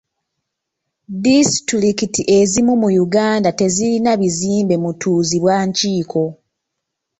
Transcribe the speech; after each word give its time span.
Disitulikiti 1.23 2.21
ezimu 2.39 2.73
mu 2.81 2.89
Uganda 3.05 3.49
tezirina 3.59 4.11
bizimbe 4.21 4.75
mutuuzibwa 4.83 5.55
nkiiko. 5.67 6.23